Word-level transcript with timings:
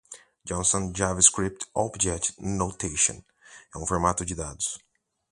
JSON 0.47 0.95
(JavaScript 0.95 1.65
Object 1.75 2.33
Notation) 2.39 3.23
é 3.71 3.77
um 3.77 3.85
formato 3.85 4.25
de 4.25 4.33
dados. 4.33 4.79